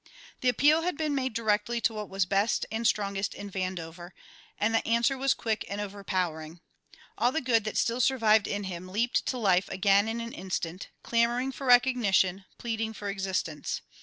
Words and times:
The 0.39 0.49
appeal 0.49 0.81
had 0.81 0.97
been 0.97 1.13
made 1.13 1.35
directly 1.35 1.79
to 1.81 1.93
what 1.93 2.09
was 2.09 2.25
best 2.25 2.65
and 2.71 2.87
strongest 2.87 3.35
in 3.35 3.51
Vandover, 3.51 4.13
and 4.57 4.73
the 4.73 4.87
answer 4.87 5.15
was 5.15 5.35
quick 5.35 5.63
and 5.69 5.79
over 5.79 6.03
powering. 6.03 6.59
All 7.19 7.31
the 7.31 7.39
good 7.39 7.65
that 7.65 7.77
still 7.77 8.01
survived 8.01 8.47
in 8.47 8.63
him 8.63 8.87
leaped 8.87 9.27
to 9.27 9.37
life 9.37 9.69
again 9.69 10.07
in 10.07 10.19
an 10.19 10.33
instant, 10.33 10.89
clamouring 11.03 11.51
for 11.51 11.67
recognition, 11.67 12.45
pleading 12.57 12.93
for 12.93 13.09
existence. 13.09 13.81